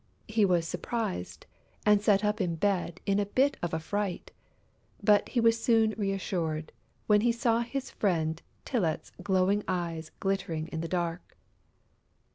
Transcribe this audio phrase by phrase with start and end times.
[0.27, 1.45] He was surprised
[1.85, 4.31] and sat up in bed in a bit of a fright;
[5.03, 6.71] but he was soon reassured
[7.05, 11.37] when he saw his friend Tylette's glowing eyes glittering in the dark.